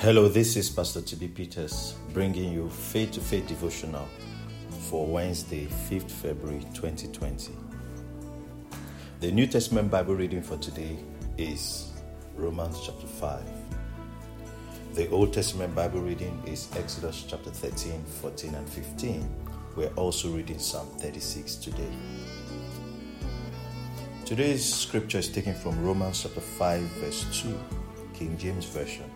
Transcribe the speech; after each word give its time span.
Hello, 0.00 0.28
this 0.28 0.56
is 0.56 0.68
Pastor 0.68 1.00
TB 1.00 1.34
Peters 1.34 1.94
bringing 2.12 2.52
you 2.52 2.68
Faith 2.68 3.12
to 3.12 3.20
Faith 3.20 3.46
devotional 3.46 4.06
for 4.90 5.06
Wednesday, 5.06 5.66
5th 5.88 6.10
February 6.10 6.60
2020. 6.74 7.54
The 9.20 9.32
New 9.32 9.46
Testament 9.46 9.90
Bible 9.90 10.14
reading 10.14 10.42
for 10.42 10.58
today 10.58 10.98
is 11.38 11.92
Romans 12.36 12.78
chapter 12.84 13.06
5. 13.06 13.42
The 14.92 15.08
Old 15.08 15.32
Testament 15.32 15.74
Bible 15.74 16.02
reading 16.02 16.42
is 16.46 16.68
Exodus 16.76 17.24
chapter 17.26 17.48
13, 17.48 18.04
14, 18.04 18.54
and 18.54 18.68
15. 18.68 19.26
We're 19.76 19.94
also 19.96 20.28
reading 20.28 20.58
Psalm 20.58 20.88
36 20.98 21.54
today. 21.54 21.90
Today's 24.26 24.62
scripture 24.62 25.18
is 25.18 25.30
taken 25.30 25.54
from 25.54 25.82
Romans 25.82 26.22
chapter 26.22 26.42
5, 26.42 26.80
verse 26.82 27.40
2, 27.40 27.58
King 28.12 28.36
James 28.36 28.66
Version. 28.66 29.10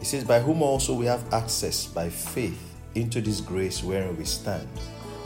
It 0.00 0.06
says, 0.06 0.24
By 0.24 0.40
whom 0.40 0.62
also 0.62 0.94
we 0.94 1.06
have 1.06 1.32
access 1.32 1.86
by 1.86 2.08
faith 2.08 2.74
into 2.94 3.20
this 3.20 3.40
grace 3.40 3.82
wherein 3.82 4.16
we 4.16 4.24
stand 4.24 4.68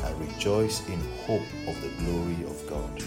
and 0.02 0.28
rejoice 0.28 0.87
in 0.88 1.01
hope 1.27 1.42
of 1.66 1.80
the 1.80 1.88
glory 2.05 2.45
of 2.45 2.69
God. 2.69 3.02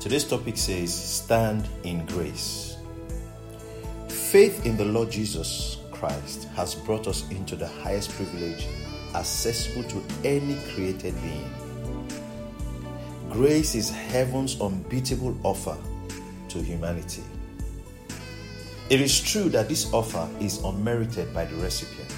Today's 0.00 0.24
topic 0.24 0.56
says, 0.56 0.92
Stand 0.92 1.68
in 1.84 2.04
grace. 2.06 2.76
Faith 4.08 4.66
in 4.66 4.76
the 4.76 4.84
Lord 4.84 5.10
Jesus 5.10 5.78
Christ 5.92 6.48
has 6.56 6.74
brought 6.74 7.06
us 7.06 7.28
into 7.30 7.54
the 7.54 7.68
highest 7.68 8.10
privilege 8.10 8.66
accessible 9.14 9.84
to 9.84 10.02
any 10.24 10.56
created 10.72 11.14
being. 11.22 11.50
Grace 13.30 13.74
is 13.74 13.90
heaven's 13.90 14.60
unbeatable 14.60 15.36
offer 15.44 15.76
to 16.48 16.62
humanity. 16.62 17.22
It 18.90 19.00
is 19.00 19.18
true 19.18 19.48
that 19.48 19.70
this 19.70 19.90
offer 19.94 20.28
is 20.40 20.62
unmerited 20.62 21.32
by 21.32 21.46
the 21.46 21.56
recipient, 21.56 22.14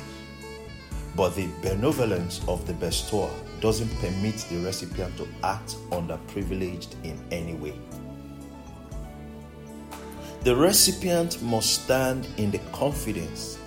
but 1.15 1.37
the 1.37 1.49
benevolence 1.63 2.41
of 2.49 2.67
the 2.67 2.73
bestower 2.75 3.31
doesn't 3.61 3.89
permit 4.01 4.37
the 4.51 4.59
recipient 4.59 5.17
to 5.17 5.29
act 5.45 5.77
underprivileged 5.91 6.95
in 7.05 7.23
any 7.31 7.55
way. 7.55 7.79
The 10.43 10.57
recipient 10.57 11.41
must 11.41 11.85
stand 11.85 12.27
in 12.37 12.51
the 12.51 12.61
confidence 12.73 13.59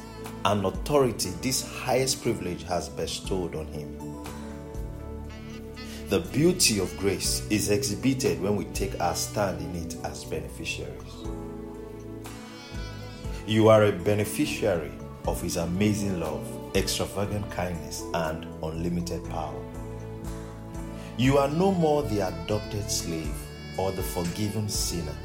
and 0.44 0.66
authority 0.66 1.30
this 1.42 1.62
highest 1.62 2.22
privilege 2.22 2.64
has 2.64 2.90
bestowed 2.90 3.56
on 3.56 3.66
him. 3.68 3.98
The 6.10 6.20
beauty 6.20 6.80
of 6.80 6.96
grace 6.98 7.48
is 7.50 7.70
exhibited 7.70 8.42
when 8.42 8.58
we 8.58 8.66
take 8.66 9.00
our 9.00 9.16
stand 9.16 9.62
in 9.62 9.84
it 9.84 9.96
as 10.04 10.26
beneficiaries. 10.26 11.49
You 13.50 13.70
are 13.70 13.86
a 13.86 13.92
beneficiary 13.92 14.92
of 15.26 15.42
His 15.42 15.58
amazing 15.58 16.20
love, 16.20 16.46
extravagant 16.76 17.50
kindness, 17.50 18.04
and 18.14 18.46
unlimited 18.62 19.28
power. 19.28 19.60
You 21.18 21.40
are 21.40 21.48
no 21.50 21.72
more 21.72 22.04
the 22.04 22.28
adopted 22.28 22.92
slave 22.92 23.34
or 23.76 23.92
the 23.92 24.04
forgiven 24.04 24.70
sinner. 24.70 25.18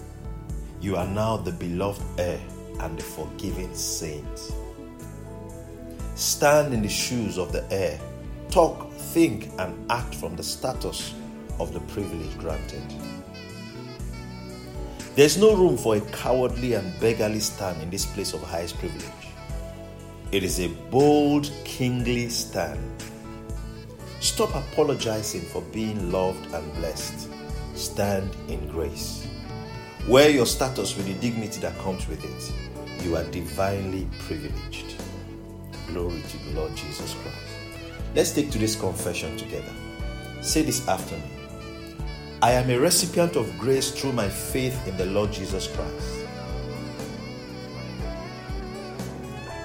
You 0.81 0.97
are 0.97 1.07
now 1.07 1.37
the 1.37 1.53
beloved 1.53 2.03
heir 2.19 2.41
and 2.81 2.99
the 2.99 3.03
forgiven 3.03 3.75
saint. 3.75 4.55
Stand 6.15 6.73
in 6.73 6.81
the 6.81 6.89
shoes 6.89 7.37
of 7.37 7.53
the 7.53 7.71
heir. 7.71 8.01
Talk, 8.49 8.91
think, 8.91 9.51
and 9.59 9.75
act 9.93 10.15
from 10.15 10.35
the 10.35 10.43
status 10.43 11.13
of 11.61 11.75
the 11.75 11.81
privilege 11.81 12.39
granted. 12.39 12.83
There's 15.15 15.39
no 15.39 15.55
room 15.55 15.77
for 15.77 15.95
a 15.95 16.01
cowardly 16.01 16.73
and 16.73 16.99
beggarly 16.99 17.39
stand 17.39 17.81
in 17.81 17.89
this 17.89 18.05
place 18.05 18.35
of 18.35 18.43
highest 18.43 18.77
privilege. 18.79 19.05
It 20.33 20.43
is 20.43 20.59
a 20.59 20.67
bold, 20.91 21.53
kingly 21.65 22.29
stand. 22.29 23.05
Stop 24.19 24.53
apologizing 24.57 25.43
for 25.43 25.63
being 25.71 26.11
loved 26.11 26.53
and 26.53 26.75
blessed. 26.75 27.29
Stand 27.77 28.35
in 28.49 28.67
grace. 28.69 29.29
Wear 30.09 30.31
your 30.31 30.47
status 30.47 30.97
with 30.97 31.07
the 31.07 31.15
dignity 31.15 31.61
that 31.61 31.79
comes 31.79 32.09
with 32.09 32.25
it. 32.25 33.05
You 33.05 33.17
are 33.17 33.25
divinely 33.31 34.09
privileged. 34.19 34.97
Glory 35.87 36.23
to 36.29 36.39
the 36.39 36.61
Lord 36.61 36.75
Jesus 36.75 37.15
Christ. 37.15 37.39
Let's 38.17 38.33
take 38.33 38.51
today's 38.51 38.75
confession 38.75 39.37
together. 39.37 39.73
Say 40.41 40.63
this 40.63 40.89
after 40.89 41.15
me. 41.15 41.44
I 42.43 42.53
am 42.53 42.69
a 42.71 42.79
recipient 42.79 43.37
of 43.37 43.59
grace 43.59 43.91
through 43.91 44.13
my 44.13 44.29
faith 44.29 44.87
in 44.87 44.97
the 44.97 45.07
Lord 45.07 45.33
Jesus 45.33 45.67
Christ. 45.69 46.27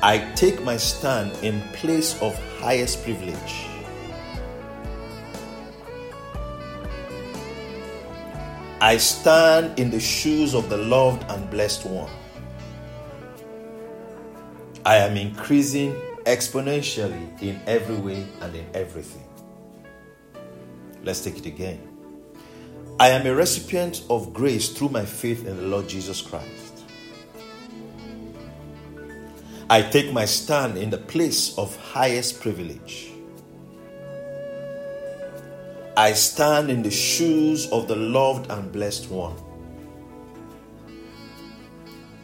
I 0.02 0.20
take 0.36 0.64
my 0.64 0.78
stand 0.78 1.32
in 1.44 1.62
place 1.74 2.20
of 2.22 2.38
highest 2.60 3.04
privilege. 3.04 3.66
I 8.82 8.96
stand 8.96 9.78
in 9.78 9.92
the 9.92 10.00
shoes 10.00 10.54
of 10.54 10.70
the 10.70 10.78
loved 10.78 11.30
and 11.30 11.50
blessed 11.50 11.86
one. 11.86 12.10
I 14.86 14.96
am 14.96 15.18
increasing 15.18 15.92
exponentially 16.24 17.42
in 17.42 17.60
every 17.68 17.98
way 17.98 18.26
and 18.40 18.56
in 18.56 18.66
everything. 18.74 19.28
Let's 21.04 21.20
take 21.20 21.40
it 21.40 21.46
again. 21.46 21.89
I 23.00 23.12
am 23.12 23.26
a 23.26 23.34
recipient 23.34 24.04
of 24.10 24.34
grace 24.34 24.68
through 24.68 24.90
my 24.90 25.06
faith 25.06 25.48
in 25.48 25.56
the 25.56 25.64
Lord 25.64 25.88
Jesus 25.88 26.22
Christ. 26.22 26.84
I 29.70 29.84
take 29.84 30.12
my 30.12 30.26
stand 30.26 30.78
in 30.78 30.90
the 30.90 30.98
place 30.98 31.58
of 31.58 31.74
highest 31.78 32.42
privilege. 32.42 33.12
I 35.96 36.12
stand 36.12 36.70
in 36.70 36.84
the 36.84 36.92
shoes 36.92 37.72
of 37.72 37.88
the 37.88 37.96
loved 37.96 38.52
and 38.52 38.70
blessed 38.70 39.10
one. 39.10 39.36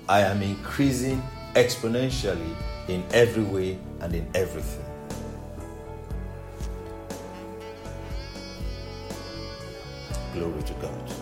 I 0.09 0.21
am 0.21 0.41
increasing 0.41 1.23
exponentially 1.53 2.53
in 2.89 3.01
every 3.11 3.43
way 3.43 3.77
and 4.01 4.13
in 4.13 4.29
everything. 4.35 4.94
Glory 10.35 10.63
to 10.63 10.73
God. 10.73 11.13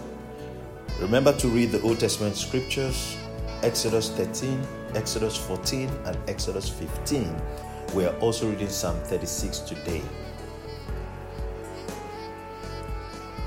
Remember 0.99 1.33
to 1.37 1.47
read 1.47 1.71
the 1.71 1.79
Old 1.81 1.99
Testament 1.99 2.35
scriptures 2.35 3.15
Exodus 3.61 4.09
13, 4.09 4.59
Exodus 4.95 5.37
14, 5.37 5.87
and 6.05 6.17
Exodus 6.27 6.67
15. 6.67 7.39
We 7.93 8.05
are 8.05 8.15
also 8.17 8.49
reading 8.49 8.69
Psalm 8.69 8.97
36 9.03 9.59
today. 9.59 10.01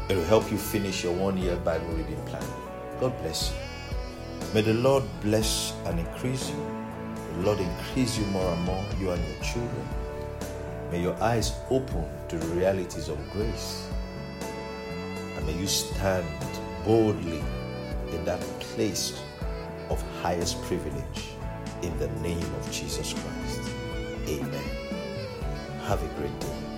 It 0.08 0.14
will 0.14 0.24
help 0.26 0.52
you 0.52 0.56
finish 0.56 1.02
your 1.02 1.14
one 1.14 1.36
year 1.36 1.56
Bible 1.56 1.88
reading 1.88 2.22
plan. 2.26 2.46
God 3.00 3.18
bless 3.22 3.50
you. 3.50 3.56
May 4.54 4.60
the 4.60 4.74
Lord 4.74 5.02
bless 5.20 5.74
and 5.86 5.98
increase 5.98 6.48
you. 6.48 6.64
The 7.34 7.40
Lord 7.40 7.58
increase 7.58 8.16
you 8.16 8.24
more 8.26 8.52
and 8.52 8.62
more, 8.62 8.84
you 9.00 9.10
and 9.10 9.20
your 9.20 9.42
children. 9.42 9.88
May 10.92 11.02
your 11.02 11.20
eyes 11.20 11.54
open 11.70 12.06
to 12.28 12.38
the 12.38 12.46
realities 12.54 13.08
of 13.08 13.18
grace 13.32 13.88
may 15.46 15.54
you 15.54 15.66
stand 15.66 16.26
boldly 16.84 17.42
in 18.12 18.24
that 18.24 18.40
place 18.60 19.22
of 19.88 20.02
highest 20.20 20.60
privilege 20.64 21.30
in 21.82 21.96
the 21.98 22.08
name 22.20 22.54
of 22.54 22.70
Jesus 22.72 23.14
Christ. 23.14 23.70
Amen. 24.28 24.64
Have 25.86 26.02
a 26.02 26.20
great 26.20 26.40
day. 26.40 26.75